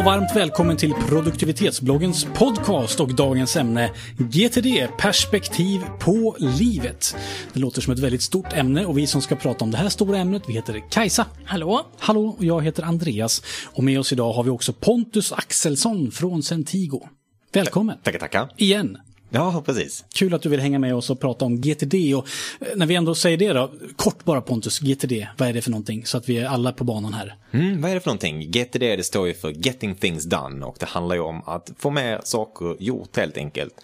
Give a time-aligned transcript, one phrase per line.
[0.00, 7.16] och varmt välkommen till produktivitetsbloggens podcast och dagens ämne GTD, perspektiv på livet.
[7.52, 9.88] Det låter som ett väldigt stort ämne och vi som ska prata om det här
[9.88, 11.26] stora ämnet, vi heter Kajsa.
[11.44, 11.86] Hallå?
[11.98, 16.42] Hallå, och jag heter Andreas och med oss idag har vi också Pontus Axelsson från
[16.42, 17.08] Centigo.
[17.52, 17.96] Välkommen!
[18.02, 18.52] Tackar, tackar.
[18.56, 18.98] Igen.
[19.30, 20.04] Ja, precis.
[20.14, 21.94] Kul att du vill hänga med oss och prata om GTD.
[22.14, 22.28] Och
[22.60, 25.70] eh, när vi ändå säger det då, kort bara Pontus, GTD, vad är det för
[25.70, 26.06] någonting?
[26.06, 27.36] Så att vi är alla på banan här.
[27.50, 28.50] Mm, vad är det för någonting?
[28.50, 31.90] GTD det står ju för Getting Things Done och det handlar ju om att få
[31.90, 33.74] mer saker gjort helt enkelt.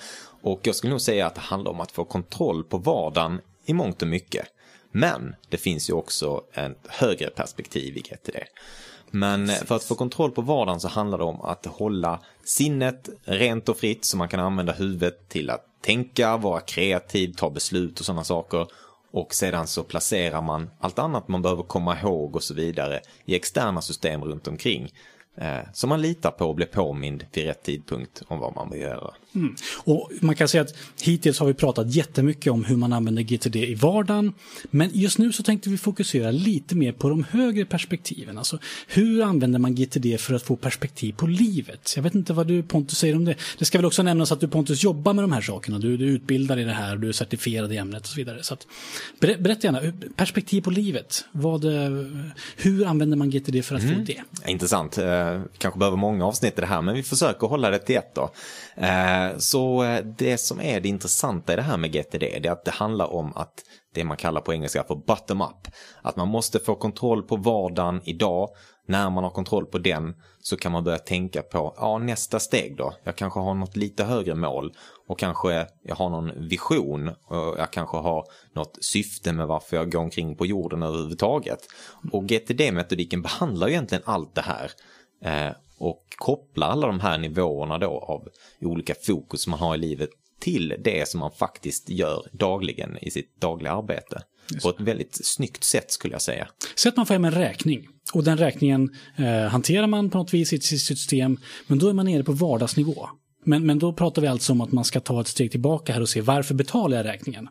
[0.43, 3.73] Och jag skulle nog säga att det handlar om att få kontroll på vardagen i
[3.73, 4.47] mångt och mycket.
[4.93, 8.37] Men det finns ju också ett högre perspektiv i GTD.
[9.11, 13.69] Men för att få kontroll på vardagen så handlar det om att hålla sinnet rent
[13.69, 18.07] och fritt så man kan använda huvudet till att tänka, vara kreativ, ta beslut och
[18.07, 18.67] sådana saker.
[19.11, 23.35] Och sedan så placerar man allt annat man behöver komma ihåg och så vidare i
[23.35, 24.93] externa system runt omkring.
[25.39, 28.81] Eh, som man litar på och blir påmind vid rätt tidpunkt om vad man vill
[28.81, 29.11] göra.
[29.35, 29.55] Mm.
[29.85, 33.57] Och man kan säga att hittills har vi pratat jättemycket om hur man använder GTD
[33.57, 34.33] i vardagen.
[34.71, 38.39] Men just nu så tänkte vi fokusera lite mer på de högre perspektiven.
[38.39, 41.93] Alltså hur använder man GTD för att få perspektiv på livet?
[41.97, 43.35] Jag vet inte vad du Pontus säger om det.
[43.59, 45.79] Det ska väl också nämnas att du Pontus jobbar med de här sakerna.
[45.79, 48.43] Du, du utbildar i det här, du är certifierad i ämnet och så vidare.
[48.43, 48.67] Så att,
[49.21, 51.25] berätta gärna, perspektiv på livet.
[51.33, 51.65] Vad,
[52.57, 53.95] hur använder man GTD för att mm.
[53.95, 54.51] få det?
[54.51, 54.99] Intressant.
[55.35, 58.15] Eh, kanske behöver många avsnitt i det här, men vi försöker hålla det till ett
[58.15, 58.31] då.
[58.77, 62.53] Eh, så eh, det som är det intressanta i det här med GTD, det är
[62.53, 63.55] att det handlar om att
[63.95, 65.69] det man kallar på engelska för bottom-up.
[66.03, 68.49] Att man måste få kontroll på vardagen idag.
[68.89, 72.77] När man har kontroll på den så kan man börja tänka på, ja nästa steg
[72.77, 72.95] då.
[73.05, 74.73] Jag kanske har något lite högre mål
[75.09, 78.25] och kanske jag har någon vision och jag kanske har
[78.55, 81.59] något syfte med varför jag går omkring på jorden överhuvudtaget.
[82.13, 84.71] Och GTD-metodiken behandlar egentligen allt det här.
[85.25, 88.29] Eh, och kopplar alla de här nivåerna då av
[88.61, 90.11] olika fokus man har i livet
[90.41, 94.23] till det som man faktiskt gör dagligen i sitt dagliga arbete.
[94.51, 94.63] Just.
[94.63, 96.49] På ett väldigt snyggt sätt skulle jag säga.
[96.77, 100.35] Säg att man får hem en räkning och den räkningen eh, hanterar man på något
[100.35, 103.09] vis i sitt system men då är man nere på vardagsnivå.
[103.45, 106.01] Men, men då pratar vi alltså om att man ska ta ett steg tillbaka här
[106.01, 107.49] och se varför betalar jag räkningen?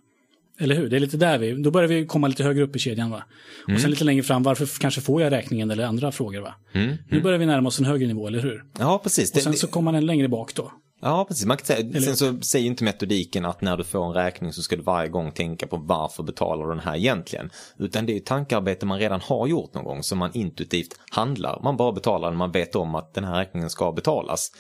[0.60, 0.90] Eller hur?
[0.90, 3.24] Det är lite där vi, då börjar vi komma lite högre upp i kedjan va?
[3.68, 3.76] Mm.
[3.76, 6.56] Och sen lite längre fram, varför kanske får jag räkningen eller andra frågor va?
[6.74, 6.88] Mm.
[6.88, 6.98] Mm.
[7.10, 8.64] Nu börjar vi närma oss en högre nivå, eller hur?
[8.80, 9.36] Ja, precis.
[9.36, 10.72] Och sen så kommer man en längre bak då.
[11.02, 11.46] Ja, precis.
[11.46, 14.62] Man kan säga, sen så säger inte metodiken att när du får en räkning så
[14.62, 17.50] ska du varje gång tänka på varför betalar du den här egentligen.
[17.80, 21.60] Utan det är ju tankarbete man redan har gjort någon gång som man intuitivt handlar.
[21.64, 24.52] Man bara betalar när man vet om att den här räkningen ska betalas.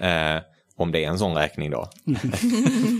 [0.00, 0.42] Eh,
[0.80, 1.90] om det är en sån räkning då.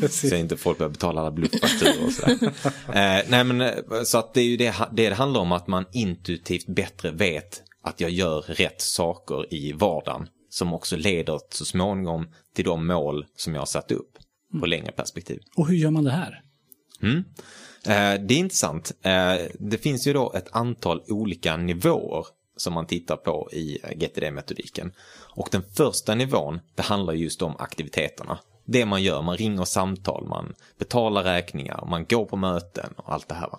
[0.10, 2.38] så inte folk behöver betala alla bluffakturor och sådär.
[2.88, 5.84] eh, nej men eh, så att det är ju det, det handlar om att man
[5.92, 10.28] intuitivt bättre vet att jag gör rätt saker i vardagen.
[10.52, 14.12] Som också leder så småningom till de mål som jag har satt upp
[14.50, 14.70] på mm.
[14.70, 15.40] längre perspektiv.
[15.56, 16.42] Och hur gör man det här?
[17.02, 17.24] Mm.
[17.86, 18.92] Eh, det är intressant.
[19.02, 22.26] Eh, det finns ju då ett antal olika nivåer
[22.60, 24.92] som man tittar på i GTD-metodiken.
[25.34, 28.38] Och den första nivån, det handlar just om aktiviteterna.
[28.64, 33.28] Det man gör, man ringer samtal, man betalar räkningar, man går på möten och allt
[33.28, 33.50] det här.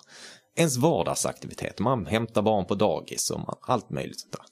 [0.56, 4.44] Ens vardagsaktiviteter, man hämtar barn på dagis och man, allt möjligt sånt där.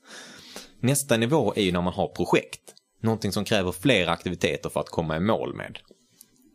[0.89, 2.75] Nästa nivå är ju när man har projekt.
[3.03, 5.79] Någonting som kräver fler aktiviteter för att komma i mål med.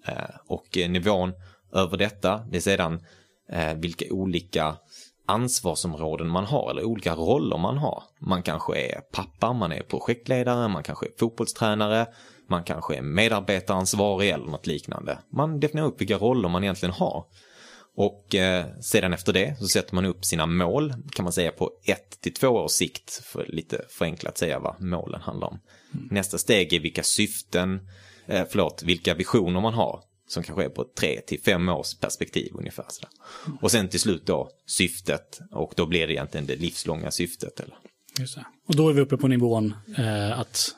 [0.08, 1.34] Eh, och eh, nivån
[1.74, 3.06] över detta, det är sedan
[3.50, 4.76] eh, vilka olika
[5.26, 8.04] ansvarsområden man har eller olika roller man har.
[8.20, 12.08] Man kanske är pappa, man är projektledare, man kanske är fotbollstränare,
[12.50, 15.20] man kanske är medarbetaransvarig eller något liknande.
[15.32, 17.26] Man definierar upp vilka roller man egentligen har.
[17.98, 21.72] Och eh, sedan efter det så sätter man upp sina mål, kan man säga på
[21.84, 25.60] ett till två års sikt, för lite förenklat säga vad målen handlar om.
[25.94, 26.08] Mm.
[26.12, 27.90] Nästa steg är vilka syften,
[28.26, 32.52] eh, förlåt, vilka visioner man har som kanske är på tre till fem års perspektiv
[32.54, 32.86] ungefär.
[32.90, 33.10] Sådär.
[33.62, 37.60] Och sen till slut då syftet och då blir det egentligen det livslånga syftet.
[37.60, 37.78] Eller?
[38.68, 40.76] Och då är vi uppe på nivån eh, att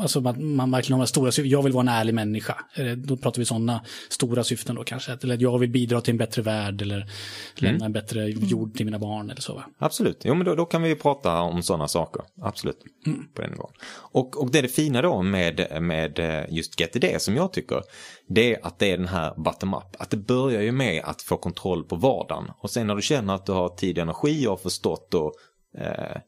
[0.00, 1.50] alltså, man, man verkligen har stora syften.
[1.50, 2.56] Jag vill vara en ärlig människa.
[2.96, 5.18] Då pratar vi sådana stora syften då kanske.
[5.22, 7.10] Eller jag vill bidra till en bättre värld eller
[7.54, 7.86] lämna mm.
[7.86, 9.54] en bättre jord till mina barn eller så.
[9.54, 9.64] Va?
[9.78, 12.22] Absolut, jo men då, då kan vi prata om sådana saker.
[12.42, 13.28] Absolut, mm.
[13.34, 13.72] på den nivån.
[13.92, 17.82] Och, och det är det fina då med, med just GTD som jag tycker,
[18.28, 19.96] det är att det är den här bottom-up.
[19.98, 22.50] Att det börjar ju med att få kontroll på vardagen.
[22.58, 25.34] Och sen när du känner att du har tid och energi och förstått och
[25.74, 26.20] eh,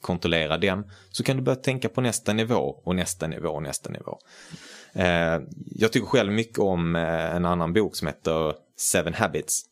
[0.00, 3.90] kontrollera den så kan du börja tänka på nästa nivå och nästa nivå och nästa
[3.90, 4.18] nivå.
[4.92, 9.64] Eh, jag tycker själv mycket om eh, en annan bok som heter Seven Habits.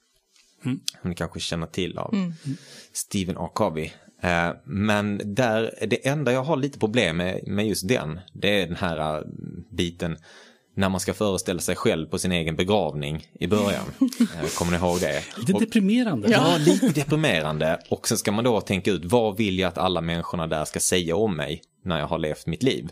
[0.65, 0.81] Mm.
[1.01, 2.33] Som ni kanske känner till av mm.
[2.93, 3.49] Stephen R.
[3.55, 3.91] Covey.
[4.21, 8.67] Eh, men där, det enda jag har lite problem med, med just den, det är
[8.67, 9.25] den här
[9.71, 10.17] biten
[10.77, 13.85] när man ska föreställa sig själv på sin egen begravning i början.
[14.43, 15.23] Eh, Kommer ni ihåg det?
[15.39, 16.29] Lite Och- deprimerande.
[16.31, 17.81] Ja, lite deprimerande.
[17.91, 20.81] Och sen ska man då tänka ut vad vill jag att alla människorna där ska
[20.81, 22.89] säga om mig när jag har levt mitt liv.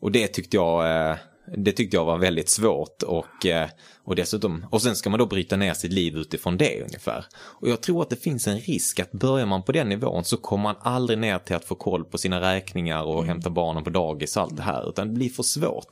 [0.00, 1.16] Och det tyckte jag, eh,
[1.56, 3.68] det tyckte jag var väldigt svårt och, eh,
[4.04, 7.24] och dessutom, och sen ska man då bryta ner sitt liv utifrån det ungefär.
[7.34, 10.36] Och jag tror att det finns en risk att börjar man på den nivån så
[10.36, 13.90] kommer man aldrig ner till att få koll på sina räkningar och hämta barnen på
[13.90, 15.86] dagis och allt det här, utan det blir för svårt.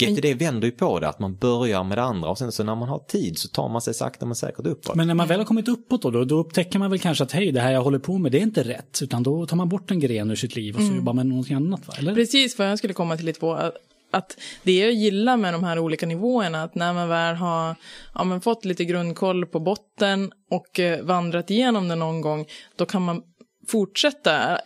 [0.00, 2.74] GTD vänder ju på det, att man börjar med det andra och sen så när
[2.74, 4.94] man har tid så tar man sig sakta men säkert uppåt.
[4.94, 7.32] Men när man väl har kommit uppåt då, då, då upptäcker man väl kanske att
[7.32, 8.98] hej, det här jag håller på med, det är inte rätt.
[9.02, 11.26] Utan då tar man bort en gren ur sitt liv och så jobbar man med
[11.26, 11.88] någonting annat.
[11.88, 11.94] Va?
[11.98, 12.14] Eller?
[12.14, 13.54] Precis vad jag skulle komma till lite på.
[13.54, 13.74] Att,
[14.10, 17.74] att det jag gillar med de här olika nivåerna, att när man väl har
[18.14, 22.46] ja, men fått lite grundkoll på botten och eh, vandrat igenom det någon gång,
[22.76, 23.22] då kan man
[23.70, 24.58] fortsätta,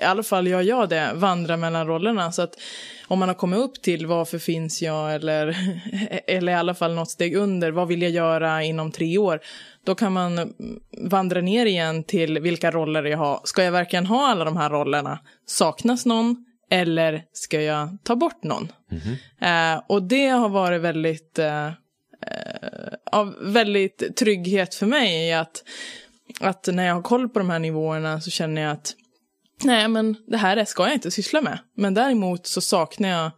[0.00, 2.32] i alla fall gör jag det, vandra mellan rollerna.
[2.32, 2.54] Så att
[3.08, 5.56] om man har kommit upp till varför finns jag eller,
[6.26, 9.40] eller i alla fall något steg under, vad vill jag göra inom tre år?
[9.84, 10.52] Då kan man mm,
[11.10, 13.40] vandra ner igen till vilka roller jag har.
[13.44, 15.18] Ska jag verkligen ha alla de här rollerna?
[15.46, 16.44] Saknas någon?
[16.70, 18.72] Eller ska jag ta bort någon?
[19.40, 25.64] Eh, och det har varit väldigt, eh, eh, väldigt trygghet för mig i att,
[26.40, 28.94] att när jag har koll på de här nivåerna så känner jag att
[29.64, 31.58] nej men det här är- ska jag inte syssla med.
[31.76, 33.30] Men däremot så saknar jag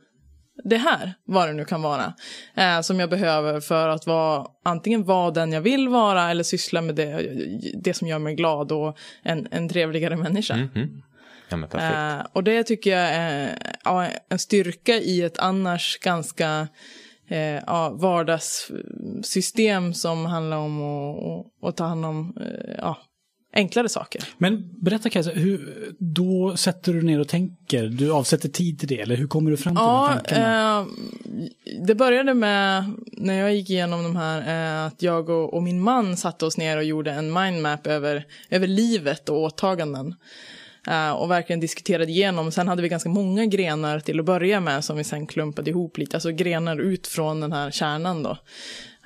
[0.64, 2.14] det här, vad det nu kan vara,
[2.54, 6.80] eh, som jag behöver för att vara antingen vara den jag vill vara eller syssla
[6.80, 7.30] med det,
[7.82, 10.56] det som gör mig glad och en, en trevligare människa.
[10.56, 11.02] Mhm.
[11.48, 12.26] Ja men perfekt.
[12.26, 16.68] Eh, och det tycker jag är ja, en styrka i ett annars ganska
[17.32, 20.80] eh, ja, vardagssystem som handlar om
[21.62, 22.98] att, ta hand om eh, ja,
[23.54, 24.24] enklare saker.
[24.38, 29.00] Men berätta Kajsa, hur, då sätter du ner och tänker, du avsätter tid till det,
[29.00, 30.78] eller hur kommer du fram till de Ja, tankarna?
[30.80, 30.86] eh,
[31.86, 35.80] det började med när jag gick igenom de här eh, att jag och, och min
[35.80, 40.14] man satte oss ner och gjorde en mindmap över, över livet och åtaganden.
[40.88, 42.52] Eh, och verkligen diskuterade igenom.
[42.52, 45.98] Sen hade vi ganska många grenar till att börja med som vi sen klumpade ihop
[45.98, 46.16] lite.
[46.16, 48.36] Alltså grenar ut från den här kärnan då.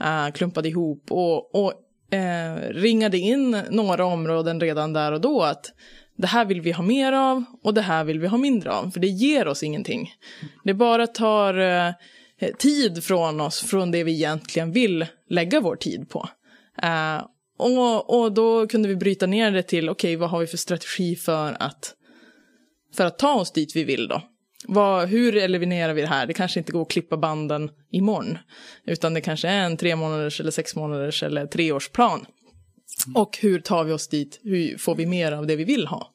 [0.00, 1.72] Eh, klumpade ihop och, och
[2.14, 5.42] eh, ringade in några områden redan där och då.
[5.42, 5.72] att
[6.16, 8.90] det här vill vi ha mer av och det här vill vi ha mindre av.
[8.90, 10.14] För det ger oss ingenting.
[10.64, 11.92] Det bara tar eh,
[12.58, 16.28] tid från oss, från det vi egentligen vill lägga vår tid på.
[16.82, 17.20] Eh,
[17.56, 21.16] och, och då kunde vi bryta ner det till, okej, vad har vi för strategi
[21.16, 21.94] för att,
[22.96, 24.22] för att ta oss dit vi vill då?
[24.68, 26.26] Vad, hur eliminerar vi det här?
[26.26, 28.38] Det kanske inte går att klippa banden imorgon.
[28.86, 32.26] Utan det kanske är en tre månaders eller sex månaders eller treårsplan.
[33.14, 34.40] Och hur tar vi oss dit?
[34.42, 36.14] Hur får vi mer av det vi vill ha?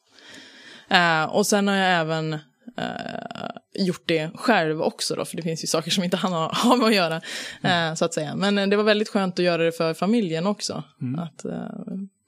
[0.90, 2.38] Eh, och sen har jag även
[2.78, 6.50] eh, gjort det själv också då, för det finns ju saker som inte han har,
[6.54, 7.22] har med att göra,
[7.64, 8.36] eh, så att säga.
[8.36, 10.84] Men eh, det var väldigt skönt att göra det för familjen också.
[11.18, 11.52] Att, eh,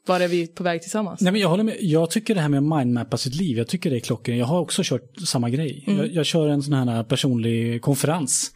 [0.05, 1.21] var är vi på väg tillsammans?
[1.21, 1.77] Nej, men jag håller med.
[1.79, 4.37] Jag tycker det här med att mindmappa sitt liv, jag tycker det är klockan.
[4.37, 5.83] Jag har också kört samma grej.
[5.87, 5.99] Mm.
[5.99, 8.51] Jag, jag kör en sån här personlig konferens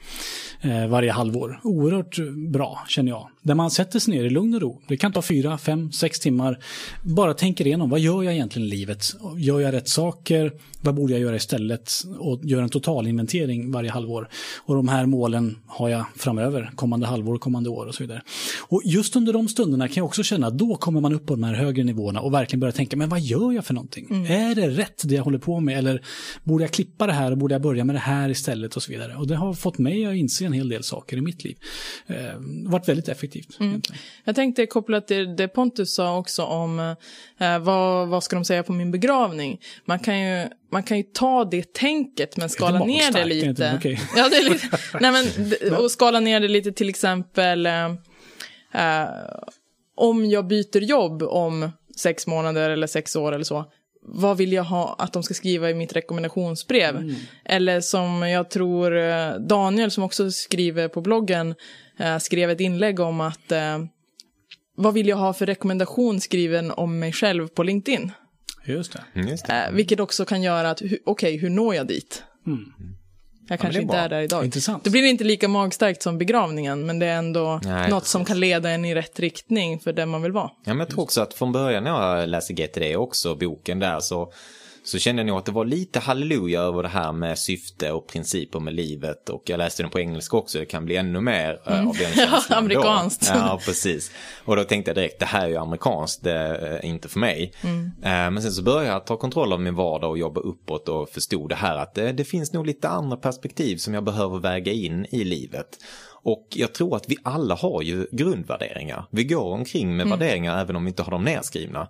[0.62, 1.60] eh, varje halvår.
[1.63, 2.18] Oerhört
[2.52, 3.30] bra, känner jag.
[3.42, 4.81] Där man sätter sig ner i lugn och ro.
[4.88, 6.59] Det kan ta fyra, fem, sex timmar.
[7.04, 9.06] Bara tänker igenom, vad gör jag egentligen i livet?
[9.38, 10.52] Gör jag rätt saker?
[10.81, 11.92] Vad borde jag göra istället?
[12.19, 14.30] Och gör en totalinventering varje halvår.
[14.66, 18.22] Och de här målen har jag framöver, kommande halvår, kommande år och så vidare.
[18.68, 21.36] Och just under de stunderna kan jag också känna att då kommer man upp på
[21.36, 24.26] de här högre nivåerna och verkligen börja tänka, men vad gör jag för någonting?
[24.26, 25.78] Är det rätt det jag håller på med?
[25.78, 26.02] Eller
[26.44, 28.92] borde jag klippa det här och borde jag börja med det här istället och så
[28.92, 29.16] vidare?
[29.16, 31.57] Och det har fått mig att inse en hel del saker i mitt liv.
[32.07, 32.16] Eh,
[32.66, 33.57] varit väldigt effektivt.
[33.60, 34.02] egentligen.
[34.24, 36.96] Jag tänkte kopplat till det Pontus sa också om
[37.38, 39.60] eh, vad, vad ska de säga på min begravning.
[39.86, 43.45] Man kan ju, man kan ju ta det tänket men skala Lite ner det lite.
[43.47, 44.00] inte det okej?
[44.16, 44.68] Ja, det är lite
[45.00, 47.86] nej, men, och skala ner det lite till exempel eh,
[48.74, 49.09] eh,
[49.95, 53.66] om jag byter jobb om sex månader eller sex år eller så.
[54.09, 57.16] Vad vill jag ha att de ska skriva i mitt rekommendationsbrev?
[57.45, 61.56] Eller som jag tror eh, Daniel som också skriver på bloggen
[62.00, 63.80] eh, skrev ett inlägg om att eh,
[64.76, 68.12] vad vill jag ha för rekommendation skriven om mig själv på LinkedIn?
[68.74, 69.04] Just det.
[69.14, 69.54] Mm, just det.
[69.54, 72.24] Eh, vilket också kan göra att, okej, hur når jag dit?
[72.47, 72.74] Mm.
[73.50, 74.02] Jag kanske är inte bra.
[74.02, 74.45] är där idag.
[74.45, 74.83] Intressant.
[74.83, 78.40] Det blir inte lika magstarkt som begravningen, men det är ändå Nej, något som kan
[78.40, 80.52] leda en i rätt riktning för den man vill vara.
[80.66, 84.00] Ja, men jag tror också att från början när jag läste GTD också, boken där,
[84.00, 84.31] så,
[84.88, 88.08] så kände jag nog att det var lite halleluja över det här med syfte och
[88.08, 91.60] principer med livet och jag läste den på engelska också, det kan bli ännu mer
[91.66, 91.88] mm.
[91.88, 92.42] av den känslan.
[92.50, 93.34] ja, amerikanskt.
[93.34, 93.40] Då.
[93.40, 94.12] Ja, precis.
[94.46, 97.54] Och då tänkte jag direkt, det här är ju amerikanskt, det är inte för mig.
[97.64, 97.92] Mm.
[98.34, 101.50] Men sen så började jag ta kontroll av min vardag och jobba uppåt och förstod
[101.50, 105.06] det här att det, det finns nog lite andra perspektiv som jag behöver väga in
[105.10, 105.68] i livet.
[106.24, 109.06] Och jag tror att vi alla har ju grundvärderingar.
[109.12, 110.20] Vi går omkring med mm.
[110.20, 111.88] värderingar även om vi inte har dem nedskrivna.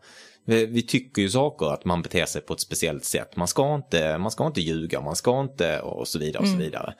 [0.47, 3.35] Vi, vi, tycker ju saker att man beter sig på ett speciellt sätt.
[3.35, 6.59] Man ska inte, man ska inte ljuga, man ska inte och så vidare och mm.
[6.59, 6.93] så vidare.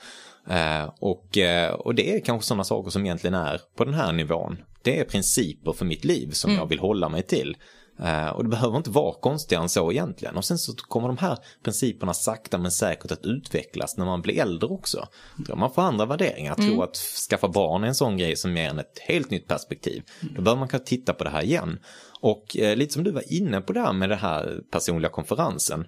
[0.50, 4.12] Eh, och, eh, och det är kanske sådana saker som egentligen är på den här
[4.14, 4.58] nivån.
[4.82, 6.60] Det är principer för mitt liv som mm.
[6.60, 7.58] jag vill hålla mig till.
[8.04, 10.38] Uh, och det behöver inte vara konstigare än så egentligen.
[10.38, 14.42] Och sen så kommer de här principerna sakta men säkert att utvecklas när man blir
[14.42, 15.08] äldre också.
[15.36, 16.52] Då man får andra värderingar.
[16.52, 16.82] Jag tror mm.
[16.82, 16.96] att
[17.30, 20.04] skaffa barn är en sån grej som ger en ett helt nytt perspektiv.
[20.22, 21.80] Då behöver man kunna titta på det här igen.
[22.22, 25.86] Och uh, lite som du var inne på där med den här personliga konferensen.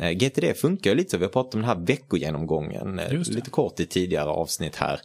[0.00, 3.80] Uh, GTD funkar ju lite så, vi har pratat om den här veckogenomgången lite kort
[3.80, 5.00] i tidigare avsnitt här.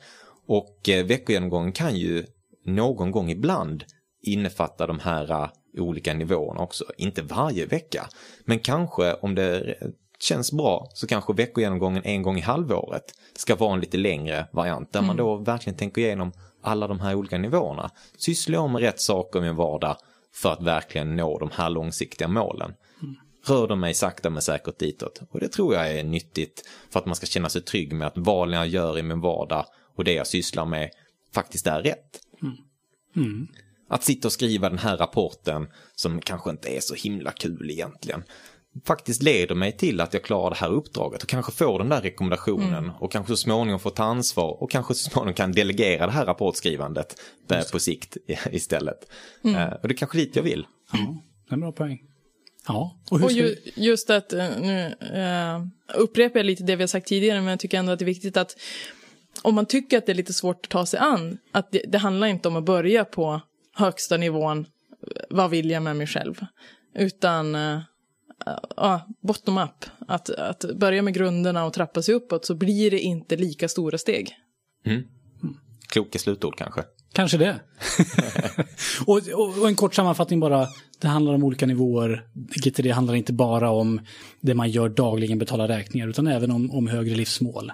[0.47, 2.25] Och veckogenomgången kan ju
[2.65, 3.83] någon gång ibland
[4.21, 6.85] innefatta de här olika nivåerna också.
[6.97, 8.09] Inte varje vecka,
[8.45, 9.75] men kanske om det
[10.19, 13.03] känns bra så kanske veckogenomgången en gång i halvåret
[13.35, 15.07] ska vara en lite längre variant där mm.
[15.07, 17.91] man då verkligen tänker igenom alla de här olika nivåerna.
[18.17, 19.97] Sysslar jag med rätt saker i min vardag
[20.33, 22.73] för att verkligen nå de här långsiktiga målen?
[23.01, 23.15] Mm.
[23.45, 25.21] Rör de mig sakta men säkert ditåt?
[25.29, 28.17] Och det tror jag är nyttigt för att man ska känna sig trygg med att
[28.17, 29.65] valen jag gör i min vardag
[29.95, 30.89] och det jag sysslar med
[31.33, 32.19] faktiskt är rätt.
[33.15, 33.47] Mm.
[33.89, 33.95] Mm.
[33.95, 38.23] Att sitta och skriva den här rapporten som kanske inte är så himla kul egentligen
[38.85, 42.01] faktiskt leder mig till att jag klarar det här uppdraget och kanske får den där
[42.01, 42.95] rekommendationen mm.
[42.99, 46.25] och kanske så småningom får ta ansvar och kanske så småningom kan delegera det här
[46.25, 47.21] rapportskrivandet
[47.71, 48.17] på sikt
[48.51, 49.11] istället.
[49.43, 49.55] Mm.
[49.55, 50.65] Uh, och det är kanske dit jag vill.
[50.91, 50.99] Ja,
[51.47, 52.01] det är en bra poäng.
[52.67, 55.67] Ja, och, hur och ju, just att, eh, nu uh,
[56.01, 58.07] upprepar jag lite det vi har sagt tidigare, men jag tycker ändå att det är
[58.07, 58.57] viktigt att
[59.41, 61.97] om man tycker att det är lite svårt att ta sig an, att det, det
[61.97, 63.41] handlar inte om att börja på
[63.73, 64.65] högsta nivån,
[65.29, 66.45] vad vill jag med mig själv?
[66.95, 67.79] Utan uh,
[68.81, 72.99] uh, bottom up, att, att börja med grunderna och trappa sig uppåt så blir det
[72.99, 74.35] inte lika stora steg.
[74.85, 75.03] Mm.
[75.87, 76.83] Kloka slutord kanske.
[77.13, 77.59] Kanske det.
[79.05, 80.67] och, och, och, en kort sammanfattning bara.
[81.01, 82.27] Det handlar om olika nivåer.
[82.33, 84.01] GTD handlar inte bara om
[84.41, 87.71] det man gör dagligen, betala räkningar, utan även om, om högre livsmål.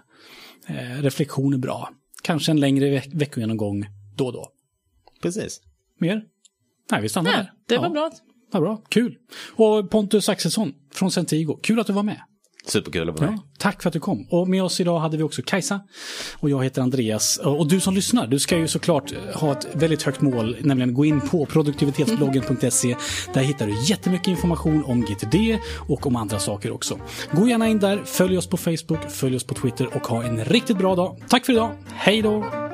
[0.67, 1.89] Eh, reflektion är bra.
[2.23, 4.51] Kanske en längre veck veckogenomgång då och då.
[5.21, 5.61] Precis.
[5.99, 6.23] Mer?
[6.91, 7.51] Nej, vi stannar Nej, där.
[7.67, 7.89] Det var ja.
[7.89, 8.11] bra.
[8.53, 8.81] Ja, bra.
[8.89, 9.15] Kul.
[9.55, 11.59] Och Pontus Axelsson från Centigo.
[11.63, 12.21] Kul att du var med.
[12.65, 13.39] Superkul att vara med.
[13.39, 14.27] Ja, tack för att du kom.
[14.29, 15.81] Och med oss idag hade vi också Kajsa.
[16.39, 17.37] Och jag heter Andreas.
[17.37, 21.05] Och du som lyssnar, du ska ju såklart ha ett väldigt högt mål, nämligen gå
[21.05, 22.95] in på produktivitetsbloggen.se.
[23.33, 26.99] Där hittar du jättemycket information om GTD och om andra saker också.
[27.31, 30.45] Gå gärna in där, följ oss på Facebook, följ oss på Twitter och ha en
[30.45, 31.23] riktigt bra dag.
[31.29, 31.71] Tack för idag.
[31.93, 32.68] Hej då!